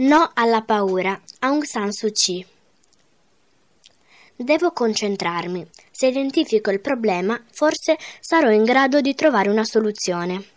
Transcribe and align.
No 0.00 0.30
alla 0.32 0.62
paura. 0.62 1.20
Aung 1.40 1.64
San 1.64 1.90
Suu 1.90 2.12
Kyi. 2.12 2.46
Devo 4.36 4.70
concentrarmi. 4.70 5.66
Se 5.90 6.06
identifico 6.06 6.70
il 6.70 6.78
problema, 6.78 7.42
forse 7.50 7.98
sarò 8.20 8.48
in 8.52 8.62
grado 8.62 9.00
di 9.00 9.16
trovare 9.16 9.48
una 9.48 9.64
soluzione. 9.64 10.50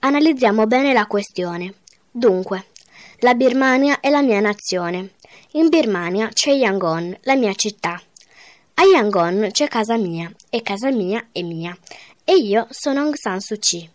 Analizziamo 0.00 0.66
bene 0.66 0.92
la 0.92 1.06
questione. 1.06 1.76
Dunque, 2.10 2.66
la 3.20 3.32
Birmania 3.32 4.00
è 4.00 4.10
la 4.10 4.20
mia 4.20 4.40
nazione. 4.40 5.14
In 5.52 5.70
Birmania 5.70 6.28
c'è 6.28 6.50
Yangon, 6.52 7.16
la 7.22 7.36
mia 7.36 7.54
città. 7.54 7.98
A 8.74 8.82
Yangon 8.84 9.48
c'è 9.50 9.66
casa 9.66 9.96
mia, 9.96 10.30
e 10.50 10.60
casa 10.60 10.90
mia 10.90 11.28
è 11.32 11.40
mia, 11.40 11.74
e 12.22 12.34
io 12.34 12.66
sono 12.68 13.00
Aung 13.00 13.14
San 13.14 13.40
Suu 13.40 13.56
Kyi. 13.58 13.93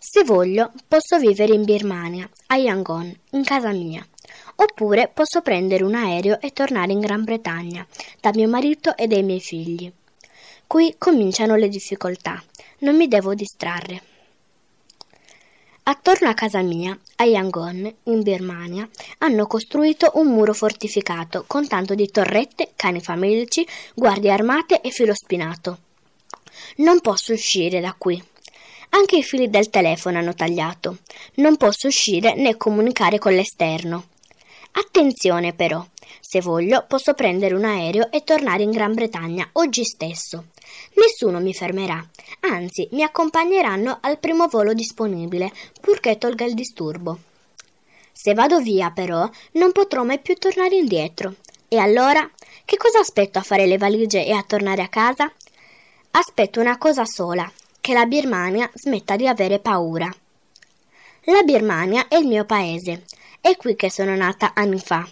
Se 0.00 0.22
voglio, 0.22 0.70
posso 0.86 1.18
vivere 1.18 1.54
in 1.54 1.64
Birmania, 1.64 2.28
a 2.46 2.56
Yangon, 2.56 3.12
in 3.32 3.42
casa 3.42 3.72
mia. 3.72 4.06
Oppure 4.54 5.10
posso 5.12 5.42
prendere 5.42 5.82
un 5.82 5.96
aereo 5.96 6.40
e 6.40 6.52
tornare 6.52 6.92
in 6.92 7.00
Gran 7.00 7.24
Bretagna, 7.24 7.84
da 8.20 8.30
mio 8.32 8.48
marito 8.48 8.96
e 8.96 9.08
dai 9.08 9.24
miei 9.24 9.40
figli. 9.40 9.90
Qui 10.68 10.94
cominciano 10.98 11.56
le 11.56 11.68
difficoltà. 11.68 12.40
Non 12.78 12.94
mi 12.94 13.08
devo 13.08 13.34
distrarre. 13.34 14.02
Attorno 15.82 16.28
a 16.28 16.34
casa 16.34 16.62
mia, 16.62 16.96
a 17.16 17.24
Yangon, 17.24 17.92
in 18.04 18.22
Birmania, 18.22 18.88
hanno 19.18 19.46
costruito 19.48 20.12
un 20.14 20.28
muro 20.28 20.54
fortificato 20.54 21.42
con 21.46 21.66
tanto 21.66 21.96
di 21.96 22.08
torrette, 22.08 22.70
cani 22.76 23.00
famelici, 23.00 23.66
guardie 23.94 24.30
armate 24.30 24.80
e 24.80 24.90
filo 24.90 25.14
spinato. 25.14 25.78
Non 26.76 27.00
posso 27.00 27.32
uscire 27.32 27.80
da 27.80 27.94
qui. 27.98 28.22
Anche 28.90 29.16
i 29.16 29.22
fili 29.22 29.50
del 29.50 29.70
telefono 29.70 30.18
hanno 30.18 30.34
tagliato. 30.34 30.98
Non 31.34 31.56
posso 31.56 31.86
uscire 31.86 32.34
né 32.34 32.56
comunicare 32.56 33.18
con 33.18 33.34
l'esterno. 33.34 34.08
Attenzione 34.72 35.52
però, 35.52 35.84
se 36.20 36.40
voglio 36.40 36.84
posso 36.86 37.14
prendere 37.14 37.54
un 37.54 37.64
aereo 37.64 38.10
e 38.10 38.22
tornare 38.24 38.62
in 38.62 38.70
Gran 38.70 38.94
Bretagna 38.94 39.48
oggi 39.52 39.84
stesso. 39.84 40.46
Nessuno 40.94 41.40
mi 41.40 41.54
fermerà, 41.54 42.06
anzi 42.40 42.88
mi 42.92 43.02
accompagneranno 43.02 43.98
al 44.00 44.18
primo 44.18 44.46
volo 44.48 44.74
disponibile, 44.74 45.50
purché 45.80 46.18
tolga 46.18 46.44
il 46.44 46.54
disturbo. 46.54 47.18
Se 48.12 48.34
vado 48.34 48.60
via 48.60 48.90
però 48.90 49.28
non 49.52 49.72
potrò 49.72 50.02
mai 50.02 50.18
più 50.18 50.34
tornare 50.34 50.76
indietro. 50.76 51.36
E 51.68 51.78
allora 51.78 52.28
che 52.64 52.76
cosa 52.76 52.98
aspetto 53.00 53.38
a 53.38 53.42
fare 53.42 53.66
le 53.66 53.78
valigie 53.78 54.24
e 54.24 54.32
a 54.32 54.42
tornare 54.42 54.82
a 54.82 54.88
casa? 54.88 55.32
Aspetto 56.10 56.60
una 56.60 56.78
cosa 56.78 57.04
sola, 57.04 57.50
che 57.88 57.94
la 57.94 58.04
Birmania 58.04 58.70
smetta 58.74 59.16
di 59.16 59.26
avere 59.26 59.60
paura. 59.60 60.14
La 61.22 61.40
Birmania 61.42 62.06
è 62.06 62.16
il 62.16 62.26
mio 62.26 62.44
paese. 62.44 63.04
È 63.40 63.56
qui 63.56 63.76
che 63.76 63.90
sono 63.90 64.14
nata 64.14 64.52
anni 64.54 64.78
fa. 64.78 65.08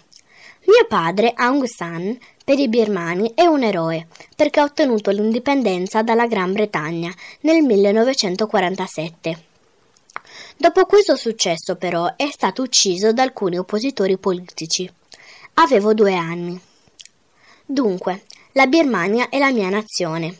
Mio 0.65 0.85
padre, 0.87 1.33
Aung 1.35 1.65
San, 1.65 2.15
per 2.45 2.59
i 2.59 2.69
birmani 2.69 3.31
è 3.33 3.47
un 3.47 3.63
eroe, 3.63 4.05
perché 4.35 4.59
ha 4.59 4.63
ottenuto 4.63 5.09
l'indipendenza 5.09 6.03
dalla 6.03 6.27
Gran 6.27 6.53
Bretagna 6.53 7.11
nel 7.39 7.63
1947. 7.63 9.43
Dopo 10.55 10.85
questo 10.85 11.15
successo, 11.15 11.77
però, 11.77 12.13
è 12.15 12.29
stato 12.29 12.61
ucciso 12.61 13.11
da 13.11 13.23
alcuni 13.23 13.57
oppositori 13.57 14.19
politici. 14.19 14.87
Avevo 15.55 15.95
due 15.95 16.13
anni. 16.13 16.61
Dunque, 17.65 18.25
la 18.51 18.67
Birmania 18.67 19.29
è 19.29 19.39
la 19.39 19.51
mia 19.51 19.69
nazione 19.69 20.37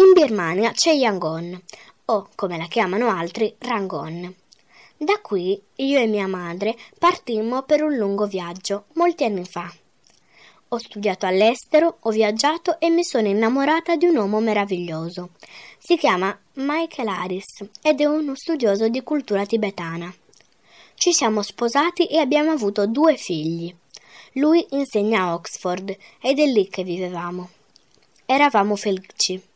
in 0.00 0.14
Birmania 0.14 0.72
c'è 0.72 0.92
Yangon, 0.92 1.62
o 2.06 2.28
come 2.34 2.56
la 2.56 2.64
chiamano 2.68 3.10
altri, 3.10 3.54
Rangon. 3.58 4.34
Da 4.96 5.18
qui 5.20 5.60
io 5.76 5.98
e 5.98 6.06
mia 6.06 6.26
madre 6.26 6.74
partimmo 6.98 7.64
per 7.64 7.82
un 7.82 7.94
lungo 7.96 8.26
viaggio, 8.26 8.86
molti 8.94 9.24
anni 9.24 9.44
fa. 9.44 9.70
Ho 10.68 10.78
studiato 10.78 11.26
all'estero, 11.26 11.98
ho 12.00 12.10
viaggiato 12.10 12.80
e 12.80 12.88
mi 12.88 13.04
sono 13.04 13.28
innamorata 13.28 13.96
di 13.96 14.06
un 14.06 14.16
uomo 14.16 14.40
meraviglioso. 14.40 15.32
Si 15.76 15.98
chiama 15.98 16.34
Michael 16.54 17.08
Harris 17.08 17.66
ed 17.82 18.00
è 18.00 18.06
uno 18.06 18.34
studioso 18.34 18.88
di 18.88 19.02
cultura 19.02 19.44
tibetana. 19.44 20.10
Ci 20.94 21.12
siamo 21.12 21.42
sposati 21.42 22.06
e 22.06 22.16
abbiamo 22.18 22.52
avuto 22.52 22.86
due 22.86 23.16
figli. 23.16 23.74
Lui 24.34 24.64
insegna 24.70 25.24
a 25.24 25.34
Oxford 25.34 25.94
ed 26.22 26.38
è 26.38 26.46
lì 26.46 26.68
che 26.68 26.84
vivevamo. 26.84 27.50
Eravamo 28.24 28.76
felici. 28.76 29.48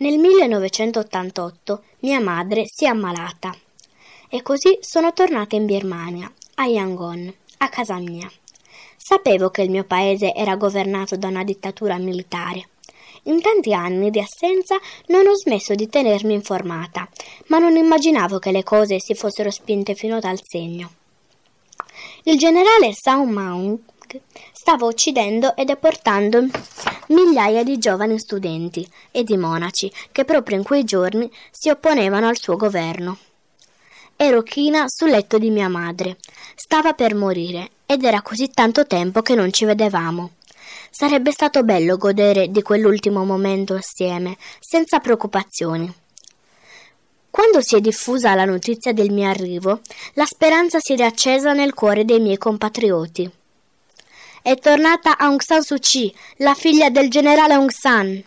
Nel 0.00 0.16
1988 0.16 1.82
mia 1.98 2.20
madre 2.20 2.62
si 2.64 2.86
è 2.86 2.88
ammalata 2.88 3.54
e 4.30 4.40
così 4.40 4.78
sono 4.80 5.12
tornata 5.12 5.56
in 5.56 5.66
Birmania, 5.66 6.32
a 6.54 6.64
Yangon, 6.64 7.30
a 7.58 7.68
casa 7.68 7.96
mia. 7.96 8.26
Sapevo 8.96 9.50
che 9.50 9.60
il 9.60 9.68
mio 9.68 9.84
paese 9.84 10.32
era 10.32 10.56
governato 10.56 11.16
da 11.16 11.28
una 11.28 11.44
dittatura 11.44 11.98
militare. 11.98 12.70
In 13.24 13.42
tanti 13.42 13.74
anni 13.74 14.08
di 14.08 14.20
assenza 14.20 14.78
non 15.08 15.26
ho 15.26 15.36
smesso 15.36 15.74
di 15.74 15.86
tenermi 15.86 16.32
informata, 16.32 17.06
ma 17.48 17.58
non 17.58 17.76
immaginavo 17.76 18.38
che 18.38 18.52
le 18.52 18.62
cose 18.62 19.00
si 19.00 19.14
fossero 19.14 19.50
spinte 19.50 19.94
fino 19.94 20.18
dal 20.18 20.40
segno. 20.42 20.92
Il 22.22 22.38
generale 22.38 22.92
Sao 22.94 23.26
Maung 23.26 23.78
stava 24.52 24.86
uccidendo 24.86 25.54
e 25.56 25.64
deportando 25.64 26.46
migliaia 27.08 27.62
di 27.62 27.78
giovani 27.78 28.18
studenti 28.18 28.88
e 29.10 29.24
di 29.24 29.36
monaci 29.36 29.92
che 30.12 30.24
proprio 30.24 30.56
in 30.56 30.62
quei 30.62 30.84
giorni 30.84 31.30
si 31.50 31.70
opponevano 31.70 32.28
al 32.28 32.38
suo 32.38 32.56
governo. 32.56 33.18
Ero 34.16 34.42
china 34.42 34.84
sul 34.86 35.10
letto 35.10 35.38
di 35.38 35.50
mia 35.50 35.68
madre. 35.68 36.18
Stava 36.54 36.92
per 36.92 37.14
morire 37.14 37.70
ed 37.86 38.04
era 38.04 38.20
così 38.20 38.50
tanto 38.50 38.86
tempo 38.86 39.22
che 39.22 39.34
non 39.34 39.50
ci 39.52 39.64
vedevamo. 39.64 40.32
Sarebbe 40.90 41.32
stato 41.32 41.62
bello 41.62 41.96
godere 41.96 42.50
di 42.50 42.62
quell'ultimo 42.62 43.24
momento 43.24 43.74
assieme, 43.74 44.36
senza 44.58 44.98
preoccupazioni. 44.98 45.90
Quando 47.30 47.62
si 47.62 47.76
è 47.76 47.80
diffusa 47.80 48.34
la 48.34 48.44
notizia 48.44 48.92
del 48.92 49.10
mio 49.10 49.28
arrivo, 49.28 49.80
la 50.14 50.26
speranza 50.26 50.78
si 50.80 50.92
è 50.92 50.96
riaccesa 50.96 51.52
nel 51.52 51.74
cuore 51.74 52.04
dei 52.04 52.20
miei 52.20 52.38
compatrioti. 52.38 53.30
È 54.42 54.56
tornata 54.56 55.18
Aung 55.18 55.42
San 55.42 55.62
Suu 55.62 55.76
Kyi, 55.76 56.14
la 56.36 56.54
figlia 56.54 56.88
del 56.88 57.10
generale 57.10 57.52
Aung 57.52 57.70
San. 57.70 58.24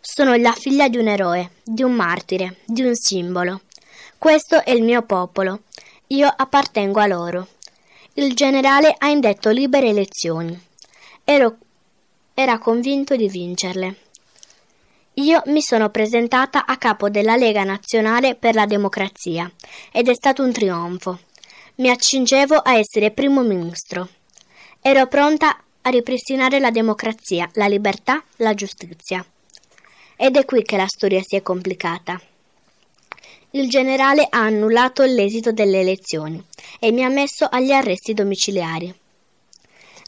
Sono 0.00 0.36
la 0.36 0.52
figlia 0.52 0.88
di 0.88 0.98
un 0.98 1.08
eroe, 1.08 1.50
di 1.64 1.82
un 1.82 1.94
martire, 1.94 2.58
di 2.64 2.82
un 2.82 2.94
simbolo. 2.94 3.62
Questo 4.18 4.62
è 4.62 4.70
il 4.70 4.84
mio 4.84 5.02
popolo. 5.02 5.62
Io 6.08 6.32
appartengo 6.34 7.00
a 7.00 7.08
loro. 7.08 7.48
Il 8.14 8.34
generale 8.34 8.94
ha 8.96 9.08
indetto 9.08 9.50
libere 9.50 9.88
elezioni. 9.88 10.56
Ero, 11.24 11.56
era 12.34 12.58
convinto 12.58 13.16
di 13.16 13.28
vincerle. 13.28 13.96
Io 15.14 15.42
mi 15.46 15.60
sono 15.60 15.90
presentata 15.90 16.66
a 16.66 16.76
capo 16.76 17.10
della 17.10 17.34
Lega 17.34 17.64
Nazionale 17.64 18.36
per 18.36 18.54
la 18.54 18.66
Democrazia 18.66 19.50
ed 19.90 20.08
è 20.08 20.14
stato 20.14 20.44
un 20.44 20.52
trionfo. 20.52 21.18
Mi 21.76 21.90
accingevo 21.90 22.54
a 22.54 22.76
essere 22.76 23.10
primo 23.10 23.42
ministro. 23.42 24.08
Ero 24.84 25.06
pronta 25.06 25.56
a 25.82 25.90
ripristinare 25.90 26.58
la 26.58 26.72
democrazia, 26.72 27.48
la 27.54 27.68
libertà, 27.68 28.20
la 28.38 28.52
giustizia. 28.52 29.24
Ed 30.16 30.36
è 30.36 30.44
qui 30.44 30.64
che 30.64 30.76
la 30.76 30.88
storia 30.88 31.20
si 31.22 31.36
è 31.36 31.42
complicata. 31.42 32.20
Il 33.50 33.68
generale 33.68 34.26
ha 34.28 34.40
annullato 34.40 35.04
l'esito 35.04 35.52
delle 35.52 35.78
elezioni 35.78 36.44
e 36.80 36.90
mi 36.90 37.04
ha 37.04 37.08
messo 37.08 37.46
agli 37.48 37.70
arresti 37.70 38.12
domiciliari. 38.12 38.92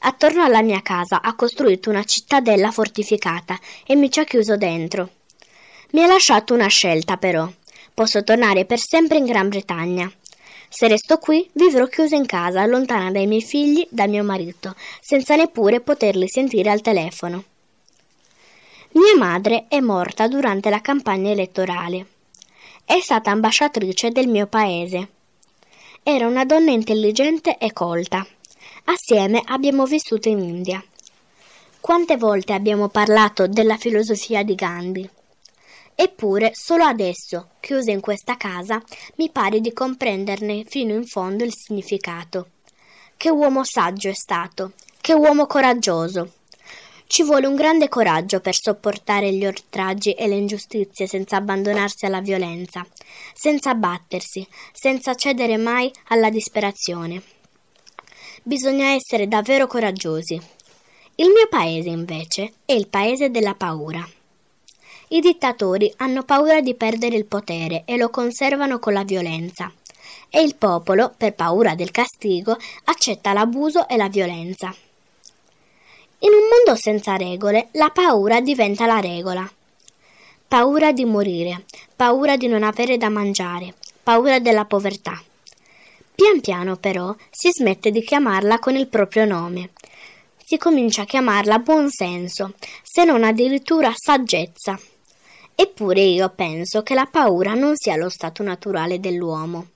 Attorno 0.01 0.43
alla 0.43 0.61
mia 0.61 0.83
casa 0.83 1.23
ha 1.23 1.37
costruito 1.37 1.89
una 1.89 2.03
cittadella 2.03 2.73
fortificata 2.73 3.57
e 3.87 3.95
mi 3.95 4.11
ci 4.11 4.19
ha 4.19 4.25
chiuso 4.25 4.57
dentro. 4.57 5.11
Mi 5.93 6.03
ha 6.03 6.09
lasciato 6.09 6.53
una 6.53 6.67
scelta 6.67 7.17
però. 7.17 7.49
Posso 7.95 8.25
tornare 8.25 8.65
per 8.65 8.81
sempre 8.81 9.19
in 9.19 9.25
Gran 9.25 9.49
Bretagna 9.49 10.13
se 10.77 10.89
resto 10.89 11.19
qui, 11.19 11.49
vivrò 11.53 11.87
chiusa 11.87 12.17
in 12.17 12.27
casa, 12.27 12.67
lontana 12.67 13.13
dai 13.13 13.29
miei 13.29 13.43
figli, 13.43 13.87
dal 13.91 14.09
mio 14.09 14.25
marito, 14.25 14.75
senza 15.01 15.37
neppure 15.37 15.81
poterli 15.81 16.27
sentire 16.27 16.69
al 16.69 16.81
telefono. 16.81 17.45
Mia 18.95 19.17
madre 19.17 19.67
è 19.69 19.79
morta 19.79 20.27
durante 20.27 20.71
la 20.71 20.81
campagna 20.81 21.31
elettorale. 21.31 22.07
È 22.85 22.99
stata 22.99 23.31
ambasciatrice 23.31 24.11
del 24.11 24.27
mio 24.27 24.49
paese. 24.49 25.09
Era 26.03 26.27
una 26.27 26.45
donna 26.45 26.73
intelligente 26.73 27.57
e 27.57 27.73
colta. 27.73 28.27
Assieme 28.87 29.43
abbiamo 29.47 29.87
vissuto 29.87 30.29
in 30.29 30.41
India. 30.41 30.85
Quante 31.81 32.17
volte 32.17 32.53
abbiamo 32.53 32.89
parlato 32.89 33.47
della 33.47 33.77
filosofia 33.77 34.43
di 34.43 34.57
Gandhi? 34.57 35.09
Eppure, 35.97 36.51
solo 36.53 36.85
adesso, 36.85 37.51
chiusa 37.61 37.93
in 37.93 38.01
questa 38.01 38.37
casa, 38.37 38.83
mi 39.17 39.31
pare 39.31 39.61
di 39.61 39.73
comprenderne 39.73 40.65
fino 40.65 40.93
in 40.93 41.07
fondo 41.07 41.45
il 41.45 41.53
significato. 41.55 42.49
Che 43.17 43.31
uomo 43.31 43.63
saggio 43.65 44.09
è 44.09 44.15
stato, 44.15 44.73
che 45.01 45.13
uomo 45.13 45.47
coraggioso. 45.47 46.33
Ci 47.07 47.23
vuole 47.23 47.47
un 47.47 47.55
grande 47.55 47.89
coraggio 47.89 48.41
per 48.41 48.57
sopportare 48.57 49.33
gli 49.33 49.47
oltraggi 49.47 50.13
e 50.13 50.27
le 50.27 50.35
ingiustizie 50.35 51.07
senza 51.07 51.37
abbandonarsi 51.37 52.07
alla 52.07 52.21
violenza, 52.21 52.85
senza 53.33 53.71
abbattersi, 53.71 54.47
senza 54.73 55.15
cedere 55.15 55.57
mai 55.57 55.93
alla 56.09 56.31
disperazione. 56.31 57.23
bisogna 58.43 58.89
essere 58.89 59.29
davvero 59.29 59.67
coraggiosi. 59.67 60.35
Il 61.15 61.29
mio 61.29 61.47
paese, 61.49 61.89
invece, 61.89 62.55
è 62.65 62.73
il 62.73 62.89
paese 62.89 63.31
della 63.31 63.55
paura. 63.55 64.07
I 65.09 65.21
dittatori 65.21 65.93
hanno 65.99 66.23
paura 66.23 66.61
di 66.61 66.75
perdere 66.75 67.17
il 67.17 67.27
potere 67.27 67.83
e 67.85 67.97
lo 67.97 68.09
conservano 68.09 68.79
con 68.79 68.93
la 68.93 69.05
violenza. 69.05 69.71
E 70.31 70.43
il 70.43 70.57
popolo, 70.57 71.13
per 71.17 71.35
paura 71.35 71.75
del 71.75 71.91
castigo, 71.91 72.57
accetta 72.85 73.33
l'abuso 73.33 73.87
e 73.87 73.97
la 73.97 74.09
violenza. 74.09 74.75
In 76.21 76.31
un 76.31 76.49
mondo 76.49 76.81
senza 76.81 77.17
regole, 77.17 77.69
la 77.73 77.91
paura 77.91 78.41
diventa 78.41 78.87
la 78.87 78.99
regola. 78.99 79.49
Paura 80.49 80.93
di 80.93 81.05
morire, 81.05 81.65
paura 81.95 82.37
di 82.37 82.47
non 82.47 82.63
avere 82.63 82.97
da 82.97 83.11
mangiare, 83.11 83.75
paura 84.03 84.39
della 84.39 84.65
povertà. 84.65 85.23
Pian 86.15 86.41
piano 86.41 86.77
però 86.77 87.15
si 87.31 87.51
smette 87.51 87.91
di 87.91 88.03
chiamarla 88.03 88.59
con 88.59 88.75
il 88.77 88.87
proprio 88.87 89.25
nome. 89.25 89.71
Si 90.43 90.57
comincia 90.57 91.03
a 91.03 91.07
chiamarla 91.07 91.59
buonsenso, 91.59 92.55
se 92.83 93.05
non 93.05 93.23
addirittura 93.23 93.93
saggezza. 93.95 94.79
Eppure 95.55 96.01
io 96.01 96.29
penso 96.31 96.83
che 96.83 96.95
la 96.95 97.07
paura 97.07 97.55
non 97.55 97.75
sia 97.77 97.97
lo 97.97 98.09
stato 98.09 98.43
naturale 98.43 98.99
dell'uomo. 98.99 99.69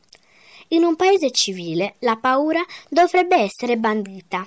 In 0.69 0.85
un 0.85 0.97
paese 0.97 1.31
civile 1.31 1.95
la 2.01 2.17
paura 2.17 2.65
dovrebbe 2.89 3.37
essere 3.37 3.77
bandita 3.77 4.47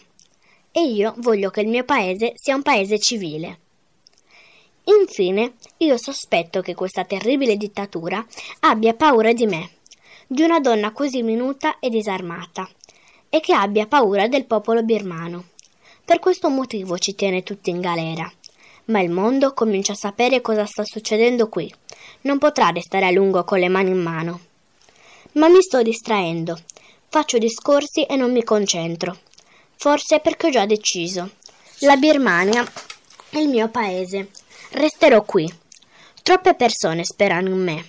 e 0.71 0.81
io 0.83 1.13
voglio 1.17 1.49
che 1.49 1.61
il 1.61 1.67
mio 1.67 1.83
paese 1.83 2.33
sia 2.35 2.55
un 2.55 2.61
paese 2.61 2.99
civile. 2.99 3.59
Infine, 4.85 5.53
io 5.77 5.97
sospetto 5.97 6.61
che 6.61 6.73
questa 6.73 7.05
terribile 7.05 7.55
dittatura 7.55 8.25
abbia 8.61 8.93
paura 8.93 9.31
di 9.31 9.45
me, 9.45 9.69
di 10.27 10.41
una 10.41 10.59
donna 10.59 10.91
così 10.91 11.23
minuta 11.23 11.79
e 11.79 11.89
disarmata, 11.89 12.67
e 13.29 13.39
che 13.39 13.53
abbia 13.53 13.87
paura 13.87 14.27
del 14.27 14.45
popolo 14.45 14.83
birmano. 14.83 15.45
Per 16.03 16.19
questo 16.19 16.49
motivo 16.49 16.97
ci 16.97 17.15
tiene 17.15 17.43
tutti 17.43 17.69
in 17.69 17.79
galera. 17.79 18.31
Ma 18.91 18.99
il 18.99 19.09
mondo 19.09 19.53
comincia 19.53 19.93
a 19.93 19.95
sapere 19.95 20.41
cosa 20.41 20.65
sta 20.65 20.83
succedendo 20.83 21.47
qui. 21.47 21.73
Non 22.21 22.37
potrà 22.37 22.69
restare 22.71 23.05
a 23.05 23.11
lungo 23.11 23.45
con 23.45 23.57
le 23.57 23.69
mani 23.69 23.91
in 23.91 24.01
mano. 24.01 24.39
Ma 25.33 25.47
mi 25.47 25.61
sto 25.61 25.81
distraendo. 25.81 26.59
Faccio 27.07 27.37
discorsi 27.37 28.03
e 28.03 28.17
non 28.17 28.33
mi 28.33 28.43
concentro. 28.43 29.17
Forse 29.77 30.19
perché 30.19 30.47
ho 30.47 30.49
già 30.49 30.65
deciso. 30.65 31.29
La 31.79 31.95
Birmania 31.95 32.69
è 33.29 33.37
il 33.37 33.47
mio 33.47 33.69
paese. 33.69 34.29
Resterò 34.71 35.23
qui. 35.23 35.49
Troppe 36.21 36.53
persone 36.55 37.05
sperano 37.05 37.47
in 37.47 37.63
me. 37.63 37.85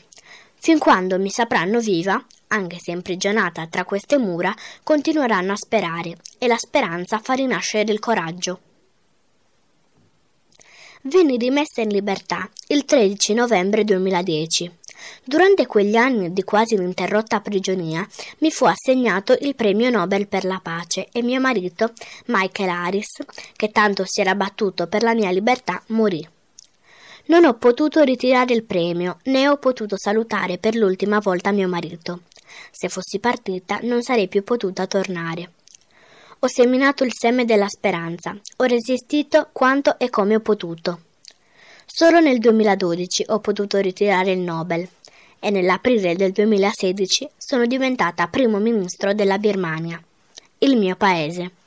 Fin 0.55 0.79
quando 0.79 1.19
mi 1.19 1.31
sapranno 1.31 1.81
viva, 1.81 2.25
anche 2.49 2.79
se 2.79 2.93
imprigionata 2.93 3.67
tra 3.67 3.85
queste 3.85 4.19
mura, 4.19 4.55
continueranno 4.85 5.53
a 5.53 5.57
sperare 5.57 6.17
e 6.39 6.47
la 6.47 6.57
speranza 6.57 7.19
fa 7.19 7.33
rinascere 7.33 7.91
il 7.91 7.99
coraggio. 7.99 8.61
Venni 11.05 11.37
rimessa 11.37 11.81
in 11.81 11.89
libertà 11.89 12.49
il 12.69 12.85
13 12.85 13.35
novembre 13.35 13.83
2010. 13.83 14.71
Durante 15.25 15.67
quegli 15.67 15.97
anni 15.97 16.33
di 16.33 16.45
quasi 16.45 16.75
ininterrotta 16.75 17.41
prigionia 17.41 18.07
mi 18.39 18.53
fu 18.53 18.67
assegnato 18.67 19.37
il 19.41 19.57
premio 19.57 19.91
Nobel 19.91 20.29
per 20.29 20.45
la 20.45 20.61
pace 20.63 21.09
e 21.11 21.23
mio 21.23 21.41
marito, 21.41 21.93
Michael 22.27 22.69
Harris, 22.69 23.17
che 23.57 23.73
tanto 23.73 24.05
si 24.07 24.21
era 24.21 24.37
battuto 24.37 24.87
per 24.87 25.03
la 25.03 25.13
mia 25.13 25.33
libertà, 25.33 25.83
morì. 25.89 26.25
Non 27.27 27.47
ho 27.47 27.55
potuto 27.55 28.03
ritirare 28.03 28.55
il 28.55 28.63
premio, 28.63 29.19
né 29.25 29.49
ho 29.49 29.57
potuto 29.57 29.97
salutare 29.99 30.59
per 30.59 30.77
l'ultima 30.77 31.19
volta 31.19 31.51
mio 31.51 31.67
marito. 31.67 32.21
Se 32.71 32.89
fossi 32.89 33.19
partita 33.19 33.81
non 33.83 34.03
sarei 34.03 34.29
più 34.29 34.45
potuta 34.45 34.87
tornare. 34.87 35.51
Ho 36.45 36.49
seminato 36.49 37.05
il 37.05 37.13
seme 37.15 37.45
della 37.45 37.69
speranza, 37.69 38.37
ho 38.57 38.65
resistito 38.65 39.51
quanto 39.53 39.97
e 39.97 40.11
come 40.11 40.35
ho 40.35 40.41
potuto. 40.41 41.03
Solo 41.87 42.19
nel 42.19 42.41
2012 42.41 43.27
ho 43.29 43.39
potuto 43.39 43.79
ritirare 43.79 44.33
il 44.33 44.41
Nobel 44.41 44.89
e 45.39 45.51
nell'aprile 45.51 46.17
del 46.17 46.33
2016 46.33 47.31
sono 47.37 47.65
diventata 47.67 48.27
primo 48.27 48.59
ministro 48.59 49.15
della 49.15 49.39
Birmania, 49.39 50.03
il 50.59 50.77
mio 50.77 50.97
paese. 50.97 51.62